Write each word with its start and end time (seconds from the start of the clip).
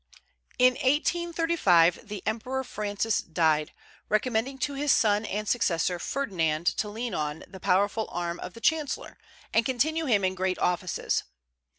In 0.57 0.73
1835 0.81 2.07
the 2.07 2.23
Emperor 2.25 2.63
Francis 2.63 3.19
died, 3.19 3.71
recommending 4.09 4.57
to 4.57 4.73
his 4.73 4.91
son 4.91 5.25
and 5.25 5.47
successor 5.47 5.99
Ferdinand 5.99 6.65
to 6.77 6.89
lean 6.89 7.13
on 7.13 7.43
the 7.47 7.59
powerful 7.59 8.07
arm 8.11 8.39
of 8.39 8.55
the 8.55 8.61
chancellor, 8.61 9.19
and 9.53 9.63
continue 9.63 10.05
him 10.07 10.23
in 10.25 10.33
great 10.33 10.57
offices. 10.57 11.21